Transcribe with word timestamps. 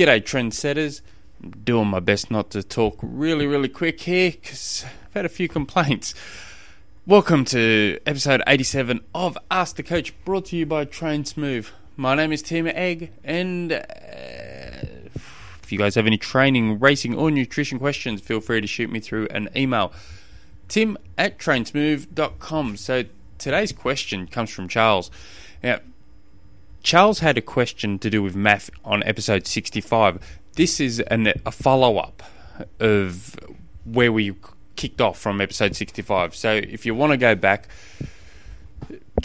G'day, 0.00 0.22
trendsetters. 0.22 1.02
Doing 1.62 1.88
my 1.88 2.00
best 2.00 2.30
not 2.30 2.48
to 2.52 2.62
talk 2.62 2.98
really, 3.02 3.46
really 3.46 3.68
quick 3.68 4.00
here 4.00 4.30
because 4.30 4.86
I've 4.86 5.12
had 5.12 5.26
a 5.26 5.28
few 5.28 5.46
complaints. 5.46 6.14
Welcome 7.04 7.44
to 7.44 7.98
episode 8.06 8.42
87 8.46 9.02
of 9.14 9.36
Ask 9.50 9.76
the 9.76 9.82
Coach, 9.82 10.14
brought 10.24 10.46
to 10.46 10.56
you 10.56 10.64
by 10.64 10.86
Train 10.86 11.26
Smooth. 11.26 11.68
My 11.98 12.14
name 12.14 12.32
is 12.32 12.40
Tim 12.40 12.66
Egg, 12.66 13.12
and 13.24 13.72
uh, 13.74 13.82
if 15.62 15.68
you 15.70 15.76
guys 15.76 15.96
have 15.96 16.06
any 16.06 16.16
training, 16.16 16.80
racing, 16.80 17.14
or 17.14 17.30
nutrition 17.30 17.78
questions, 17.78 18.22
feel 18.22 18.40
free 18.40 18.62
to 18.62 18.66
shoot 18.66 18.90
me 18.90 19.00
through 19.00 19.28
an 19.30 19.50
email. 19.54 19.92
Tim 20.68 20.96
at 21.18 21.38
trainsmooth.com. 21.38 22.78
So 22.78 23.04
today's 23.36 23.72
question 23.72 24.28
comes 24.28 24.48
from 24.48 24.66
Charles. 24.66 25.10
Now, 25.62 25.80
Charles 26.82 27.20
had 27.20 27.36
a 27.36 27.42
question 27.42 27.98
to 27.98 28.10
do 28.10 28.22
with 28.22 28.34
MAF 28.34 28.70
on 28.84 29.02
episode 29.04 29.46
65. 29.46 30.40
This 30.54 30.80
is 30.80 31.00
an, 31.00 31.32
a 31.44 31.50
follow 31.50 31.98
up 31.98 32.22
of 32.78 33.36
where 33.84 34.12
we 34.12 34.34
kicked 34.76 35.00
off 35.00 35.18
from 35.18 35.40
episode 35.40 35.76
65. 35.76 36.34
So 36.34 36.54
if 36.54 36.86
you 36.86 36.94
want 36.94 37.12
to 37.12 37.16
go 37.16 37.34
back, 37.34 37.68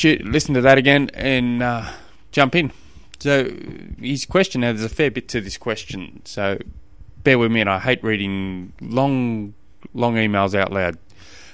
listen 0.03 0.53
to 0.55 0.61
that 0.61 0.77
again 0.77 1.09
and 1.13 1.63
uh, 1.63 1.91
jump 2.31 2.55
in. 2.55 2.71
So 3.19 3.49
his 3.99 4.25
question, 4.25 4.61
now 4.61 4.73
there's 4.73 4.83
a 4.83 4.89
fair 4.89 5.09
bit 5.09 5.27
to 5.29 5.41
this 5.41 5.57
question, 5.57 6.21
so 6.25 6.59
bear 7.23 7.39
with 7.39 7.51
me, 7.51 7.61
and 7.61 7.69
I 7.69 7.79
hate 7.79 8.03
reading 8.03 8.73
long, 8.81 9.53
long 9.93 10.15
emails 10.15 10.53
out 10.53 10.71
loud. 10.71 10.97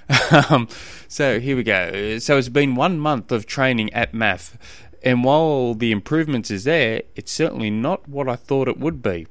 um, 0.49 0.67
so 1.07 1.39
here 1.39 1.55
we 1.55 1.63
go. 1.63 2.17
So 2.17 2.37
it's 2.37 2.49
been 2.49 2.75
one 2.75 2.99
month 2.99 3.31
of 3.31 3.45
training 3.45 3.93
at 3.93 4.13
MAF, 4.13 4.55
and 5.03 5.23
while 5.23 5.73
the 5.73 5.91
improvements 5.91 6.51
is 6.51 6.63
there, 6.63 7.03
it's 7.15 7.31
certainly 7.31 7.69
not 7.69 8.07
what 8.07 8.29
I 8.29 8.35
thought 8.35 8.67
it 8.67 8.79
would 8.79 9.01
be. 9.01 9.27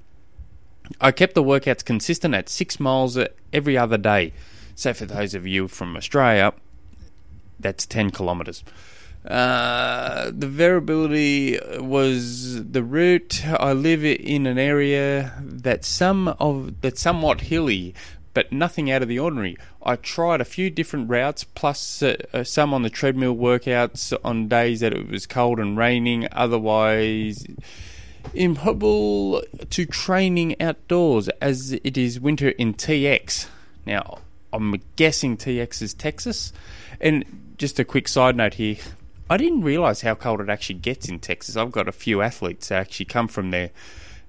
I 1.01 1.13
kept 1.13 1.35
the 1.35 1.43
workouts 1.43 1.85
consistent 1.85 2.35
at 2.35 2.49
six 2.49 2.81
miles 2.81 3.19
every 3.53 3.79
other 3.79 3.99
day. 3.99 4.33
So 4.75 4.93
for 4.93 5.07
those 5.07 5.35
of 5.35 5.47
you 5.47 5.69
from 5.69 5.97
Australia, 5.97 6.53
that's 7.61 7.87
10 7.87 8.11
kilometres. 8.11 8.65
Uh, 9.25 10.31
the 10.33 10.47
variability 10.47 11.59
was 11.79 12.65
the 12.65 12.83
route. 12.83 13.45
I 13.47 13.75
live 13.75 14.03
in 14.05 14.47
an 14.47 14.59
area 14.59 15.35
that's 15.43 15.87
some 15.87 16.29
of 16.41 16.81
that's 16.81 17.03
somewhat 17.03 17.43
hilly, 17.43 17.95
but 18.35 18.53
nothing 18.53 18.91
out 18.91 19.03
of 19.03 19.09
the 19.09 19.19
ordinary. 19.19 19.57
I 19.83 19.97
tried 19.97 20.41
a 20.41 20.45
few 20.45 20.71
different 20.71 21.11
routes, 21.11 21.45
plus 21.45 22.03
uh, 22.03 22.17
uh, 22.33 22.45
some 22.45 22.73
on 22.73 22.83
the 22.83 22.91
treadmill 22.91 23.35
workouts 23.35 24.17
on 24.25 24.49
days 24.49 24.81
that 24.81 24.93
it 24.93 25.09
was 25.09 25.27
cold 25.27 25.59
and 25.59 25.77
raining. 25.77 26.29
Otherwise, 26.33 27.47
impossible 28.35 29.43
to 29.71 29.87
training 29.87 30.61
outdoors 30.61 31.29
as 31.41 31.73
it 31.73 31.97
is 31.97 32.21
winter 32.21 32.51
in 32.51 32.75
TX. 32.75 33.47
Now, 33.87 34.19
I'm 34.53 34.81
guessing 34.97 35.37
TX 35.37 35.83
is 35.83 35.95
Texas. 35.95 36.53
And 37.01 37.55
just 37.57 37.79
a 37.79 37.85
quick 37.85 38.09
side 38.09 38.37
note 38.37 38.55
here 38.55 38.77
I 39.31 39.37
didn't 39.37 39.63
realize 39.63 40.01
how 40.01 40.17
cold 40.17 40.41
it 40.41 40.49
actually 40.49 40.81
gets 40.81 41.09
in 41.09 41.21
Texas. 41.21 41.57
I've 41.57 41.71
got 41.71 41.87
a 41.87 41.93
few 41.93 42.21
athletes 42.21 42.69
that 42.69 42.81
actually 42.81 43.07
come 43.07 43.29
from 43.29 43.53
there 43.53 43.71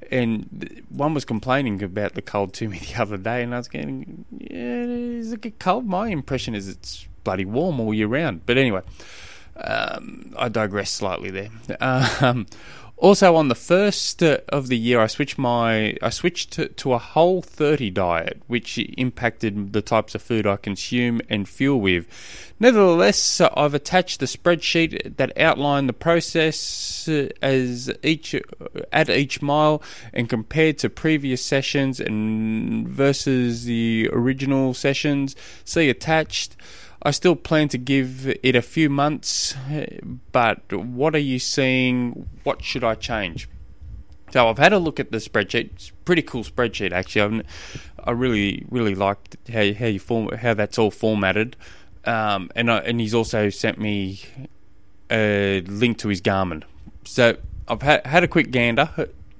and 0.09 0.83
one 0.89 1.13
was 1.13 1.25
complaining 1.25 1.83
about 1.83 2.13
the 2.13 2.21
cold 2.21 2.53
to 2.53 2.69
me 2.69 2.79
the 2.93 3.01
other 3.01 3.17
day, 3.17 3.43
and 3.43 3.53
I 3.53 3.57
was 3.57 3.67
getting, 3.67 4.25
yeah, 4.37 4.83
is 4.83 5.33
it 5.33 5.59
cold? 5.59 5.85
My 5.85 6.07
impression 6.07 6.55
is 6.55 6.67
it's 6.67 7.07
bloody 7.23 7.45
warm 7.45 7.79
all 7.79 7.93
year 7.93 8.07
round. 8.07 8.45
But 8.45 8.57
anyway, 8.57 8.81
um, 9.57 10.33
I 10.37 10.49
digress 10.49 10.91
slightly 10.91 11.29
there. 11.29 11.49
Um, 11.79 12.45
also, 13.01 13.35
on 13.35 13.47
the 13.47 13.55
first 13.55 14.21
uh, 14.21 14.37
of 14.49 14.67
the 14.67 14.77
year, 14.77 14.99
I 14.99 15.07
switched 15.07 15.39
my 15.39 15.97
I 16.03 16.11
switched 16.11 16.51
to, 16.51 16.67
to, 16.67 16.93
a 16.93 16.99
whole 16.99 17.41
30 17.41 17.89
diet, 17.89 18.43
which 18.45 18.77
impacted 18.77 19.73
the 19.73 19.81
types 19.81 20.13
of 20.13 20.21
food 20.21 20.45
I 20.45 20.55
consume 20.55 21.19
and 21.27 21.49
fuel 21.49 21.81
with. 21.81 22.05
Nevertheless, 22.59 23.41
I've 23.41 23.73
attached 23.73 24.19
the 24.19 24.27
spreadsheet 24.27 25.17
that 25.17 25.35
outlined 25.35 25.89
the 25.89 25.93
process 25.93 27.09
uh, 27.09 27.29
as 27.41 27.91
each 28.03 28.35
uh, 28.35 28.39
at 28.93 29.09
each 29.09 29.41
mile 29.41 29.81
and 30.13 30.29
compared 30.29 30.77
to 30.77 30.89
previous 30.91 31.43
sessions 31.43 31.99
and 31.99 32.87
versus 32.87 33.65
the 33.65 34.09
original 34.13 34.75
sessions. 34.75 35.35
See 35.65 35.89
attached. 35.89 36.55
I 37.03 37.11
still 37.11 37.35
plan 37.35 37.67
to 37.69 37.77
give 37.77 38.27
it 38.43 38.55
a 38.55 38.61
few 38.61 38.89
months, 38.89 39.55
but 40.31 40.71
what 40.71 41.15
are 41.15 41.19
you 41.19 41.39
seeing? 41.39 42.29
What 42.43 42.63
should 42.63 42.83
I 42.83 42.95
change? 42.95 43.49
So 44.31 44.47
I've 44.47 44.59
had 44.59 44.71
a 44.71 44.79
look 44.79 44.99
at 44.99 45.11
the 45.11 45.17
spreadsheet. 45.17 45.71
It's 45.71 45.89
pretty 46.05 46.21
cool 46.21 46.43
spreadsheet 46.43 46.91
actually. 46.91 47.43
I 48.03 48.11
really 48.11 48.65
really 48.69 48.95
liked 48.95 49.35
how 49.51 49.73
how 49.73 49.87
you 49.87 49.99
form 49.99 50.29
how 50.29 50.53
that's 50.53 50.77
all 50.77 50.91
formatted, 50.91 51.55
um, 52.05 52.49
and 52.55 52.71
I, 52.71 52.77
and 52.79 53.01
he's 53.01 53.13
also 53.13 53.49
sent 53.49 53.77
me 53.79 54.21
a 55.09 55.61
link 55.61 55.97
to 55.99 56.07
his 56.07 56.21
Garmin. 56.21 56.63
So 57.03 57.35
I've 57.67 57.81
had 57.81 58.05
had 58.05 58.23
a 58.23 58.27
quick 58.27 58.51
gander. 58.51 58.89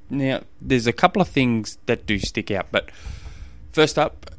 Now 0.09 0.41
there's 0.59 0.88
a 0.88 0.93
couple 0.93 1.22
of 1.22 1.28
things 1.28 1.78
that 1.85 2.05
do 2.05 2.19
stick 2.19 2.51
out, 2.51 2.67
but 2.72 2.89
first 3.72 3.97
up, 3.97 4.30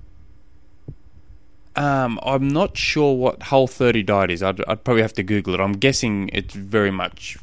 um, 1.76 2.20
I'm 2.22 2.48
not 2.48 2.76
sure 2.76 3.14
what 3.16 3.44
Whole 3.44 3.66
30 3.66 4.02
diet 4.02 4.30
is. 4.30 4.42
I'd, 4.42 4.62
I'd, 4.66 4.84
probably 4.84 5.02
have 5.02 5.14
to 5.14 5.22
Google 5.22 5.54
it. 5.54 5.60
I'm 5.60 5.72
guessing 5.72 6.30
it's 6.32 6.54
very 6.54 6.90
much 6.90 7.38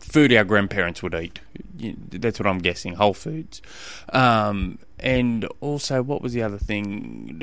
food 0.00 0.32
our 0.32 0.44
grandparents 0.44 1.02
would 1.02 1.14
eat. 1.14 1.40
That's 2.10 2.38
what 2.38 2.46
I'm 2.46 2.58
guessing. 2.58 2.94
Whole 2.94 3.14
foods. 3.14 3.62
Um, 4.12 4.78
and 4.98 5.46
also, 5.60 6.02
what 6.02 6.22
was 6.22 6.32
the 6.32 6.42
other 6.42 6.58
thing? 6.58 7.38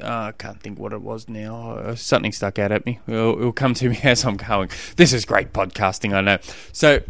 Uh, 0.00 0.06
I 0.08 0.32
can't 0.32 0.60
think 0.60 0.78
what 0.78 0.92
it 0.92 1.00
was 1.00 1.28
now. 1.28 1.72
Uh, 1.72 1.94
something 1.94 2.32
stuck 2.32 2.58
out 2.58 2.70
at 2.70 2.84
me. 2.84 3.00
It'll, 3.06 3.38
it'll 3.38 3.52
come 3.52 3.74
to 3.74 3.88
me 3.88 3.98
as 4.02 4.24
I'm 4.24 4.36
going. 4.36 4.70
This 4.96 5.12
is 5.12 5.24
great 5.24 5.52
podcasting, 5.52 6.14
I 6.14 6.20
know. 6.20 6.38
So 6.72 7.00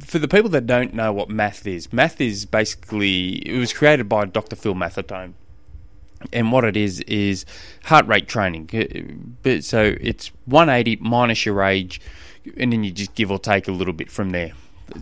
for 0.00 0.18
the 0.18 0.28
people 0.28 0.50
that 0.50 0.66
don't 0.66 0.94
know 0.94 1.12
what 1.12 1.28
MAF 1.28 1.66
is, 1.66 1.88
MAF 1.88 2.20
is 2.20 2.44
basically 2.44 3.36
it 3.46 3.58
was 3.58 3.72
created 3.72 4.08
by 4.08 4.24
Dr. 4.24 4.56
Phil 4.56 4.74
Maffetone. 4.74 5.34
And 6.32 6.50
what 6.50 6.64
it 6.64 6.76
is 6.76 7.00
is 7.02 7.46
heart 7.84 8.04
rate 8.08 8.26
training. 8.26 8.68
Uh, 9.44 9.60
so 9.60 9.94
it's 10.00 10.32
180 10.46 10.96
minus 10.96 11.46
your 11.46 11.62
age, 11.62 12.00
and 12.56 12.72
then 12.72 12.82
you 12.82 12.90
just 12.90 13.14
give 13.14 13.30
or 13.30 13.38
take 13.38 13.68
a 13.68 13.72
little 13.72 13.92
bit 13.92 14.10
from 14.10 14.30
there. 14.30 14.52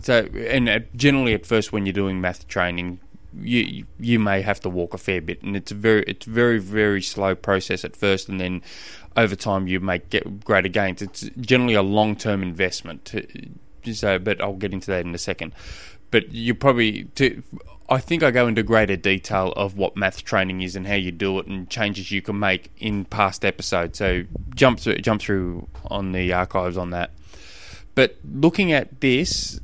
So, 0.03 0.25
and 0.25 0.85
generally 0.95 1.33
at 1.33 1.45
first 1.45 1.73
when 1.73 1.87
you're 1.87 1.93
doing 1.93 2.21
MAF 2.21 2.47
training, 2.47 2.99
you 3.39 3.85
you 3.99 4.19
may 4.19 4.41
have 4.41 4.59
to 4.61 4.69
walk 4.69 4.93
a 4.93 4.97
fair 4.97 5.21
bit, 5.21 5.41
and 5.41 5.55
it's 5.55 5.71
a 5.71 5.75
very 5.75 6.03
it's 6.03 6.25
very 6.25 6.59
very 6.59 7.01
slow 7.01 7.33
process 7.33 7.83
at 7.83 7.95
first, 7.95 8.29
and 8.29 8.39
then 8.39 8.61
over 9.15 9.35
time 9.35 9.67
you 9.67 9.79
make 9.79 10.09
get 10.09 10.43
greater 10.43 10.69
gains. 10.69 11.01
It's 11.01 11.29
generally 11.39 11.73
a 11.73 11.81
long 11.81 12.15
term 12.15 12.43
investment 12.43 13.13
so, 13.93 14.19
but 14.19 14.41
I'll 14.41 14.53
get 14.53 14.73
into 14.73 14.87
that 14.87 15.05
in 15.05 15.13
a 15.13 15.17
second. 15.17 15.53
But 16.11 16.31
you 16.31 16.55
probably, 16.55 17.05
to, 17.15 17.43
I 17.89 17.99
think 17.99 18.23
I 18.23 18.31
go 18.31 18.47
into 18.47 18.63
greater 18.63 18.95
detail 18.95 19.53
of 19.55 19.77
what 19.77 19.95
MAF 19.95 20.23
training 20.23 20.61
is 20.61 20.75
and 20.75 20.87
how 20.87 20.95
you 20.95 21.11
do 21.11 21.39
it 21.39 21.47
and 21.47 21.69
changes 21.69 22.11
you 22.11 22.21
can 22.21 22.39
make 22.39 22.71
in 22.77 23.05
past 23.05 23.43
episodes. 23.43 23.97
So 23.97 24.23
jump 24.55 24.79
through, 24.79 24.97
jump 24.99 25.21
through 25.21 25.67
on 25.85 26.11
the 26.11 26.33
archives 26.33 26.77
on 26.77 26.91
that. 26.91 27.11
But 27.95 28.15
looking 28.29 28.71
at 28.71 29.01
this, 29.01 29.59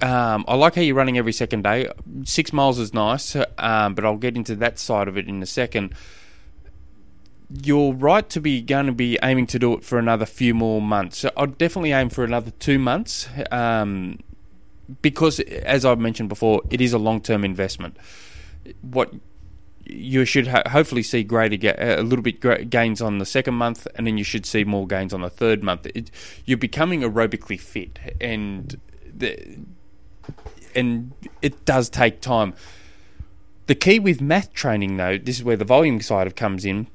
um, 0.00 0.44
I 0.46 0.54
like 0.54 0.76
how 0.76 0.80
you're 0.80 0.94
running 0.94 1.18
every 1.18 1.32
second 1.32 1.62
day. 1.62 1.90
Six 2.24 2.52
miles 2.52 2.78
is 2.78 2.94
nice, 2.94 3.36
um, 3.58 3.94
but 3.94 4.04
I'll 4.04 4.16
get 4.16 4.36
into 4.36 4.54
that 4.56 4.78
side 4.78 5.08
of 5.08 5.18
it 5.18 5.28
in 5.28 5.42
a 5.42 5.46
second 5.46 5.94
you're 7.64 7.92
right 7.92 8.28
to 8.30 8.40
be 8.40 8.60
going 8.60 8.86
to 8.86 8.92
be 8.92 9.18
aiming 9.22 9.46
to 9.48 9.58
do 9.58 9.74
it 9.74 9.84
for 9.84 9.98
another 9.98 10.26
few 10.26 10.54
more 10.54 10.80
months. 10.80 11.18
So 11.18 11.30
I'd 11.36 11.58
definitely 11.58 11.92
aim 11.92 12.10
for 12.10 12.24
another 12.24 12.50
two 12.52 12.78
months 12.78 13.28
um, 13.50 14.18
because, 15.02 15.40
as 15.40 15.84
I've 15.84 15.98
mentioned 15.98 16.28
before, 16.28 16.62
it 16.70 16.80
is 16.80 16.92
a 16.92 16.98
long 16.98 17.20
term 17.20 17.44
investment. 17.44 17.96
What 18.82 19.12
you 19.84 20.24
should 20.26 20.46
hopefully 20.46 21.02
see 21.02 21.22
greater 21.22 21.56
ga- 21.56 21.98
a 21.98 22.02
little 22.02 22.22
bit 22.22 22.70
gains 22.70 23.00
on 23.00 23.18
the 23.18 23.26
second 23.26 23.54
month, 23.54 23.86
and 23.94 24.06
then 24.06 24.18
you 24.18 24.24
should 24.24 24.44
see 24.44 24.64
more 24.64 24.86
gains 24.86 25.14
on 25.14 25.22
the 25.22 25.30
third 25.30 25.62
month. 25.62 25.86
It, 25.86 26.10
you're 26.44 26.58
becoming 26.58 27.00
aerobically 27.00 27.58
fit, 27.58 27.98
and 28.20 28.78
the, 29.16 29.58
and 30.74 31.12
it 31.40 31.64
does 31.64 31.88
take 31.88 32.20
time. 32.20 32.54
The 33.66 33.74
key 33.74 33.98
with 33.98 34.20
MAF 34.20 34.52
training, 34.52 34.96
though, 34.96 35.18
this 35.18 35.36
is 35.36 35.44
where 35.44 35.56
the 35.56 35.64
volume 35.64 36.00
side 36.00 36.26
of 36.26 36.34
comes 36.34 36.64
in 36.64 36.86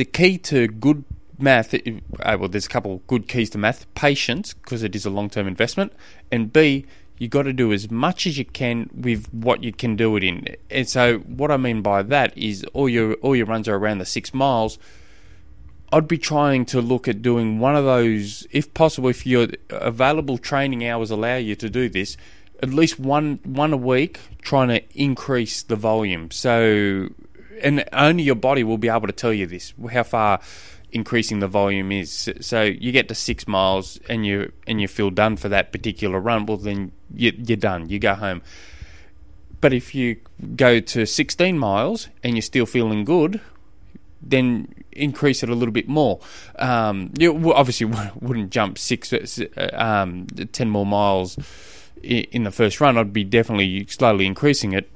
the 0.00 0.04
key 0.06 0.38
to 0.38 0.66
good 0.66 1.04
MAF, 1.38 1.74
uh, 2.20 2.38
well, 2.38 2.48
there's 2.48 2.64
a 2.64 2.70
couple 2.70 3.02
good 3.06 3.28
keys 3.28 3.50
to 3.50 3.58
MAF 3.58 3.84
patience, 3.94 4.54
because 4.54 4.82
it 4.82 4.96
is 4.96 5.04
a 5.04 5.10
long 5.10 5.28
term 5.28 5.46
investment, 5.46 5.92
and 6.32 6.50
B, 6.50 6.86
you 7.18 7.28
got 7.28 7.42
to 7.42 7.52
do 7.52 7.70
as 7.70 7.90
much 7.90 8.26
as 8.26 8.38
you 8.38 8.46
can 8.46 8.88
with 8.94 9.28
what 9.30 9.62
you 9.62 9.74
can 9.74 9.96
do 9.96 10.16
it 10.16 10.24
in. 10.24 10.56
And 10.70 10.88
so, 10.88 11.18
what 11.18 11.50
I 11.50 11.58
mean 11.58 11.82
by 11.82 12.02
that 12.02 12.32
is 12.34 12.64
all 12.72 12.88
your 12.88 13.12
all 13.16 13.36
your 13.36 13.44
runs 13.44 13.68
are 13.68 13.76
around 13.76 13.98
the 13.98 14.06
six 14.06 14.32
miles. 14.32 14.78
I'd 15.92 16.08
be 16.08 16.16
trying 16.16 16.64
to 16.66 16.80
look 16.80 17.06
at 17.06 17.20
doing 17.20 17.58
one 17.58 17.76
of 17.76 17.84
those, 17.84 18.46
if 18.50 18.72
possible, 18.72 19.10
if 19.10 19.26
your 19.26 19.48
available 19.68 20.38
training 20.38 20.86
hours 20.86 21.10
allow 21.10 21.36
you 21.36 21.56
to 21.56 21.68
do 21.68 21.90
this, 21.90 22.16
at 22.62 22.70
least 22.70 22.98
one 22.98 23.40
one 23.44 23.74
a 23.74 23.76
week, 23.76 24.18
trying 24.40 24.68
to 24.68 24.80
increase 24.94 25.62
the 25.62 25.76
volume. 25.76 26.30
So, 26.30 27.10
and 27.62 27.84
only 27.92 28.22
your 28.22 28.34
body 28.34 28.64
will 28.64 28.78
be 28.78 28.88
able 28.88 29.06
to 29.06 29.12
tell 29.12 29.32
you 29.32 29.46
this 29.46 29.72
how 29.92 30.02
far 30.02 30.40
increasing 30.92 31.38
the 31.38 31.48
volume 31.48 31.92
is. 31.92 32.30
So 32.40 32.62
you 32.62 32.92
get 32.92 33.08
to 33.08 33.14
six 33.14 33.46
miles 33.46 33.98
and 34.08 34.26
you 34.26 34.52
and 34.66 34.80
you 34.80 34.88
feel 34.88 35.10
done 35.10 35.36
for 35.36 35.48
that 35.48 35.72
particular 35.72 36.18
run. 36.20 36.46
Well, 36.46 36.56
then 36.56 36.92
you, 37.14 37.32
you're 37.36 37.56
done. 37.56 37.88
You 37.88 37.98
go 37.98 38.14
home. 38.14 38.42
But 39.60 39.72
if 39.74 39.94
you 39.94 40.16
go 40.56 40.80
to 40.80 41.06
16 41.06 41.58
miles 41.58 42.08
and 42.22 42.34
you're 42.34 42.42
still 42.42 42.64
feeling 42.64 43.04
good, 43.04 43.40
then 44.22 44.74
increase 44.92 45.42
it 45.42 45.48
a 45.48 45.54
little 45.54 45.72
bit 45.72 45.88
more. 45.88 46.20
Um, 46.58 47.12
you 47.18 47.52
obviously 47.52 47.86
wouldn't 48.20 48.50
jump 48.50 48.78
six, 48.78 49.12
uh, 49.12 49.70
um, 49.72 50.26
ten 50.52 50.68
more 50.68 50.86
miles 50.86 51.38
in 52.02 52.44
the 52.44 52.50
first 52.50 52.80
run. 52.80 52.96
I'd 52.96 53.12
be 53.12 53.24
definitely 53.24 53.86
slowly 53.86 54.26
increasing 54.26 54.72
it, 54.72 54.90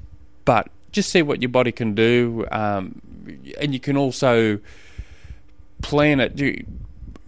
but 0.45 0.69
just 0.95 1.11
see 1.11 1.23
what 1.23 1.43
your 1.43 1.51
body 1.51 1.73
can 1.73 1.95
do, 1.95 2.47
um, 2.51 3.03
and 3.61 3.75
you 3.75 3.81
can 3.81 3.97
also 3.97 4.59
plan 5.83 6.21
it 6.21 6.67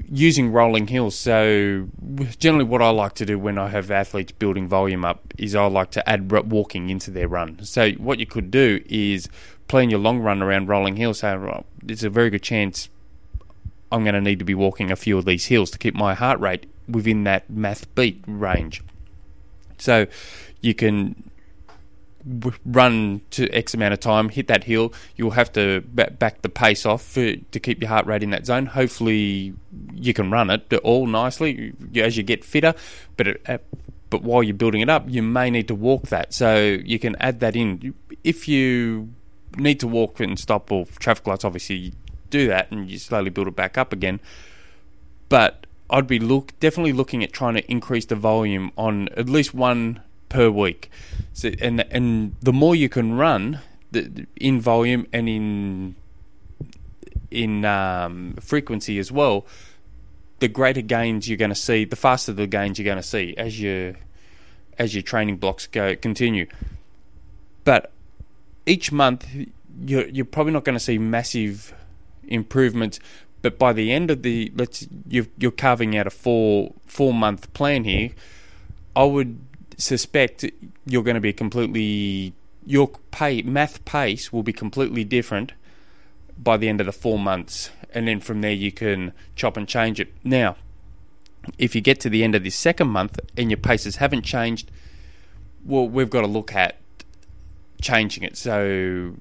using 0.09 0.53
rolling 0.53 0.87
hills. 0.87 1.17
So 1.19 1.89
generally, 2.39 2.65
what 2.65 2.81
I 2.81 2.91
like 2.91 3.15
to 3.15 3.27
do 3.27 3.39
when 3.39 3.59
I 3.59 3.69
have 3.69 3.91
athletes 3.91 4.33
building 4.33 4.69
volume 4.69 5.05
up 5.05 5.35
is 5.37 5.55
I 5.55 5.67
like 5.67 5.91
to 5.93 6.09
add 6.09 6.31
walking 6.31 6.89
into 6.89 7.11
their 7.11 7.29
run. 7.29 7.63
So 7.65 7.91
what 7.93 8.19
you 8.19 8.27
could 8.27 8.51
do 8.51 8.83
is 8.87 9.29
plan 9.69 9.91
your 9.91 9.99
long 9.99 10.21
run 10.21 10.43
around 10.43 10.69
rolling 10.69 10.97
hills. 10.97 11.19
Say, 11.19 11.37
well, 11.37 11.67
there's 11.83 12.05
a 12.05 12.11
very 12.11 12.31
good 12.31 12.43
chance 12.43 12.89
I'm 13.91 14.05
going 14.05 14.15
to 14.15 14.21
need 14.21 14.39
to 14.39 14.45
be 14.45 14.55
walking 14.55 14.91
a 14.91 14.97
few 14.97 15.19
of 15.19 15.25
these 15.25 15.47
hills 15.47 15.71
to 15.73 15.79
keep 15.79 15.95
my 15.95 16.15
heart 16.15 16.39
rate 16.41 16.71
within 16.89 17.25
that 17.25 17.51
MAF 17.51 17.85
beat 17.97 18.23
range. 18.27 18.83
So 19.79 20.07
you 20.61 20.75
can 20.75 21.31
run 22.65 23.21
to 23.31 23.49
X 23.51 23.75
amount 23.75 23.95
of 23.95 24.01
time, 24.01 24.29
hit 24.29 24.49
that 24.49 24.65
hill, 24.65 24.93
you'll 25.17 25.31
have 25.33 25.53
to 25.53 25.81
back 25.83 26.43
the 26.43 26.49
pace 26.49 26.85
off 26.85 27.03
for, 27.03 27.37
to 27.37 27.61
keep 27.61 27.81
your 27.81 27.89
heart 27.89 28.07
rate 28.07 28.23
in 28.23 28.31
that 28.31 28.47
zone. 28.47 28.67
Hopefully, 28.67 29.55
you 29.95 30.13
can 30.13 30.31
run 30.31 30.51
it 30.51 30.73
all 30.83 31.07
nicely 31.07 31.73
as 31.97 32.17
you 32.17 32.23
get 32.23 32.45
fitter, 32.45 32.75
but 33.17 33.29
it, 33.29 33.65
but 34.11 34.23
while 34.23 34.43
you're 34.43 34.55
building 34.55 34.81
it 34.81 34.89
up, 34.89 35.05
you 35.09 35.23
may 35.23 35.51
need 35.51 35.69
to 35.69 35.75
walk 35.75 36.09
that. 36.09 36.33
So 36.33 36.79
you 36.85 36.99
can 36.99 37.17
add 37.21 37.41
that 37.41 37.57
in. 37.57 37.95
If 38.23 38.49
you 38.49 39.13
need 39.57 39.81
to 39.81 39.89
walk 39.89 40.21
and 40.21 40.39
stop 40.39 40.71
or 40.71 40.87
traffic 40.99 41.27
lights, 41.27 41.45
obviously 41.45 41.77
you 41.77 41.93
do 42.31 42.47
that 42.49 42.71
and 42.71 42.91
you 42.91 42.99
slowly 42.99 43.31
build 43.31 43.49
it 43.49 43.57
back 43.57 43.77
up 43.77 43.93
again. 43.93 44.21
But 45.29 45.67
I'd 45.91 46.07
be 46.07 46.19
look 46.19 46.59
definitely 46.61 46.93
looking 46.93 47.23
at 47.25 47.33
trying 47.33 47.55
to 47.55 47.71
increase 47.71 48.07
the 48.07 48.17
volume 48.17 48.73
on 48.77 49.09
at 49.11 49.29
least 49.29 49.55
one 49.55 50.03
per 50.29 50.51
week. 50.51 50.91
So, 51.33 51.51
and 51.61 51.81
and 51.91 52.37
the 52.41 52.53
more 52.53 52.75
you 52.75 52.89
can 52.89 53.15
run 53.15 53.61
the, 53.93 54.27
in 54.37 54.61
volume 54.61 55.07
and 55.13 55.29
in 55.29 55.97
in 57.31 57.65
um, 57.65 58.35
frequency 58.41 58.99
as 58.99 59.11
well, 59.13 59.47
the 60.39 60.49
greater 60.49 60.81
gains 60.83 61.29
you're 61.29 61.37
going 61.37 61.51
to 61.51 61.55
see. 61.55 61.85
The 61.85 61.97
faster 61.97 62.33
the 62.33 62.47
gains 62.47 62.79
you're 62.79 62.85
going 62.85 62.97
to 62.97 63.03
see 63.03 63.35
as 63.37 63.61
your 63.61 63.95
as 64.79 64.95
your 64.95 65.03
training 65.03 65.37
blocks 65.37 65.67
go 65.67 65.97
continue. 65.97 66.47
But 67.65 67.93
each 68.67 68.93
month, 68.93 69.27
you're 69.85 70.09
you're 70.09 70.25
probably 70.25 70.53
not 70.53 70.65
going 70.65 70.79
to 70.79 70.85
see 70.85 70.99
massive 70.99 71.75
improvements. 72.27 73.01
But 73.43 73.59
by 73.59 73.73
the 73.73 73.93
end 73.93 74.11
of 74.11 74.23
the 74.23 74.53
let's 74.57 74.89
you're, 75.09 75.27
you're 75.39 75.51
carving 75.51 75.97
out 75.97 76.07
a 76.07 76.11
four 76.11 76.73
four 76.87 77.13
month 77.15 77.53
plan 77.55 77.85
here. 77.85 78.11
I 78.95 79.05
would 79.05 79.39
suspect 79.77 80.45
you're 80.87 81.03
going 81.03 81.15
to 81.15 81.21
be 81.21 81.33
completely 81.33 82.33
your 82.65 82.91
pay 83.11 83.43
MAF 83.43 83.85
pace 83.85 84.33
will 84.33 84.43
be 84.43 84.53
completely 84.53 85.05
different 85.05 85.53
by 86.37 86.57
the 86.57 86.69
end 86.69 86.81
of 86.81 86.87
the 86.87 86.93
four 86.93 87.19
months, 87.19 87.71
and 87.95 88.09
then 88.09 88.21
from 88.21 88.41
there 88.41 88.53
you 88.53 88.73
can 88.73 89.13
chop 89.37 89.57
and 89.57 89.69
change 89.69 90.01
it. 90.01 90.13
Now, 90.25 90.57
if 91.59 91.75
you 91.75 91.81
get 91.81 92.01
to 92.01 92.11
the 92.11 92.25
end 92.25 92.35
of 92.35 92.45
this 92.45 92.57
second 92.57 92.89
month 92.89 93.19
and 93.37 93.51
your 93.51 93.59
paces 93.59 93.97
haven't 93.97 94.23
changed, 94.23 94.71
well, 95.65 95.89
we've 95.89 96.11
got 96.11 96.23
to 96.23 96.27
look 96.27 96.55
at 96.55 96.77
changing 97.81 98.25
it. 98.25 98.37
So 98.37 99.15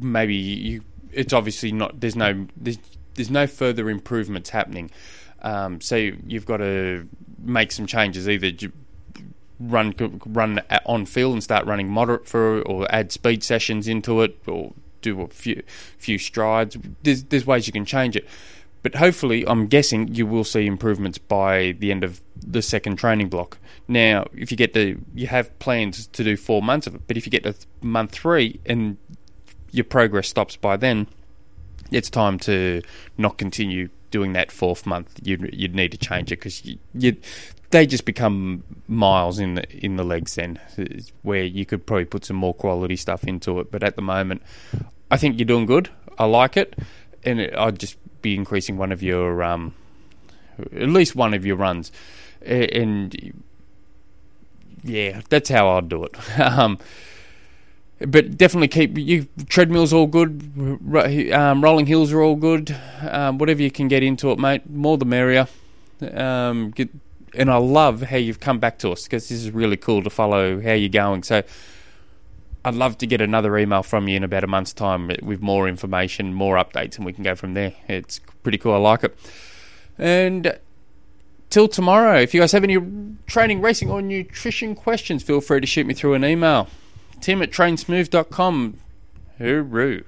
maybe 0.00 0.34
you, 0.34 0.82
it's 1.12 1.32
obviously 1.32 1.72
not. 1.72 2.00
There's 2.00 2.16
no 2.16 2.46
there's, 2.56 2.78
there's 3.14 3.30
no 3.30 3.46
further 3.46 3.88
improvements 3.88 4.50
happening. 4.50 4.90
Um, 5.42 5.80
so 5.80 5.96
you've 5.96 6.46
got 6.46 6.58
to 6.58 7.08
make 7.38 7.72
some 7.72 7.86
changes. 7.86 8.28
Either 8.28 8.50
run 9.58 9.94
run 10.26 10.60
on 10.84 11.06
field 11.06 11.34
and 11.34 11.42
start 11.42 11.66
running 11.66 11.88
moderate 11.88 12.26
for, 12.26 12.62
or 12.62 12.86
add 12.92 13.12
speed 13.12 13.42
sessions 13.42 13.88
into 13.88 14.22
it, 14.22 14.38
or 14.46 14.72
do 15.02 15.20
a 15.22 15.28
few 15.28 15.62
few 15.98 16.18
strides. 16.18 16.76
There's 17.02 17.24
there's 17.24 17.46
ways 17.46 17.66
you 17.66 17.72
can 17.72 17.84
change 17.84 18.16
it, 18.16 18.26
but 18.82 18.96
hopefully, 18.96 19.44
I'm 19.46 19.66
guessing 19.66 20.14
you 20.14 20.26
will 20.26 20.44
see 20.44 20.66
improvements 20.66 21.18
by 21.18 21.72
the 21.78 21.90
end 21.90 22.04
of 22.04 22.20
the 22.36 22.62
second 22.62 22.96
training 22.96 23.28
block. 23.28 23.58
Now, 23.88 24.26
if 24.34 24.50
you 24.50 24.56
get 24.56 24.74
to 24.74 25.02
you 25.14 25.26
have 25.26 25.56
plans 25.58 26.06
to 26.06 26.24
do 26.24 26.36
four 26.36 26.62
months 26.62 26.86
of 26.86 26.94
it, 26.94 27.02
but 27.06 27.16
if 27.16 27.26
you 27.26 27.30
get 27.30 27.44
to 27.44 27.54
month 27.80 28.12
three 28.12 28.60
and 28.66 28.96
your 29.70 29.84
progress 29.84 30.28
stops 30.28 30.56
by 30.56 30.76
then, 30.76 31.06
it's 31.90 32.10
time 32.10 32.38
to 32.40 32.82
not 33.18 33.38
continue 33.38 33.88
doing 34.10 34.32
that 34.32 34.50
fourth 34.50 34.86
month. 34.86 35.18
You'd 35.22 35.50
you'd 35.52 35.74
need 35.74 35.92
to 35.92 35.98
change 35.98 36.32
it 36.32 36.36
because 36.36 36.64
you, 36.64 36.78
you 36.94 37.16
they 37.70 37.86
just 37.86 38.04
become 38.04 38.62
miles 38.86 39.38
in 39.38 39.54
the 39.54 39.84
in 39.84 39.96
the 39.96 40.04
legs 40.04 40.34
then, 40.34 40.60
where 41.22 41.44
you 41.44 41.66
could 41.66 41.86
probably 41.86 42.04
put 42.04 42.24
some 42.24 42.36
more 42.36 42.54
quality 42.54 42.96
stuff 42.96 43.24
into 43.24 43.60
it. 43.60 43.70
But 43.70 43.82
at 43.82 43.96
the 43.96 44.02
moment, 44.02 44.42
I 45.10 45.16
think 45.16 45.38
you're 45.38 45.46
doing 45.46 45.66
good. 45.66 45.90
I 46.18 46.24
like 46.24 46.56
it, 46.56 46.78
and 47.24 47.40
it, 47.40 47.54
I'd 47.56 47.78
just 47.78 47.96
be 48.22 48.34
increasing 48.34 48.76
one 48.76 48.92
of 48.92 49.02
your 49.02 49.42
um, 49.42 49.74
at 50.58 50.88
least 50.88 51.16
one 51.16 51.34
of 51.34 51.44
your 51.44 51.56
runs, 51.56 51.92
and 52.42 53.44
yeah, 54.82 55.20
that's 55.28 55.48
how 55.48 55.68
I'd 55.76 55.88
do 55.88 56.04
it. 56.04 56.40
um, 56.40 56.78
but 57.98 58.36
definitely 58.36 58.68
keep 58.68 58.98
you 58.98 59.26
treadmills 59.48 59.92
all 59.92 60.06
good, 60.06 60.50
um, 61.32 61.64
rolling 61.64 61.86
hills 61.86 62.12
are 62.12 62.20
all 62.20 62.36
good. 62.36 62.76
Um, 63.00 63.38
whatever 63.38 63.62
you 63.62 63.70
can 63.70 63.88
get 63.88 64.02
into 64.02 64.30
it, 64.30 64.38
mate. 64.38 64.68
More 64.68 64.98
the 64.98 65.06
merrier. 65.06 65.48
Um, 66.12 66.72
get 66.72 66.90
and 67.36 67.50
I 67.50 67.56
love 67.56 68.02
how 68.02 68.16
you've 68.16 68.40
come 68.40 68.58
back 68.58 68.78
to 68.78 68.90
us 68.90 69.04
because 69.04 69.28
this 69.28 69.38
is 69.38 69.50
really 69.50 69.76
cool 69.76 70.02
to 70.02 70.10
follow 70.10 70.60
how 70.60 70.72
you're 70.72 70.88
going. 70.88 71.22
So 71.22 71.42
I'd 72.64 72.74
love 72.74 72.98
to 72.98 73.06
get 73.06 73.20
another 73.20 73.56
email 73.56 73.82
from 73.82 74.08
you 74.08 74.16
in 74.16 74.24
about 74.24 74.44
a 74.44 74.48
month's 74.48 74.72
time 74.72 75.10
with 75.22 75.40
more 75.40 75.68
information, 75.68 76.34
more 76.34 76.56
updates, 76.56 76.96
and 76.96 77.06
we 77.06 77.12
can 77.12 77.22
go 77.22 77.34
from 77.34 77.54
there. 77.54 77.72
It's 77.88 78.20
pretty 78.42 78.58
cool. 78.58 78.74
I 78.74 78.78
like 78.78 79.04
it. 79.04 79.16
And 79.98 80.58
till 81.48 81.68
tomorrow, 81.68 82.18
if 82.18 82.34
you 82.34 82.40
guys 82.40 82.52
have 82.52 82.64
any 82.64 82.76
training, 83.26 83.60
racing, 83.60 83.90
or 83.90 84.02
nutrition 84.02 84.74
questions, 84.74 85.22
feel 85.22 85.40
free 85.40 85.60
to 85.60 85.66
shoot 85.66 85.86
me 85.86 85.94
through 85.94 86.14
an 86.14 86.24
email. 86.24 86.68
Tim 87.20 87.40
at 87.40 87.50
trainsmooth.com. 87.50 88.78
Hooroo. 89.40 90.04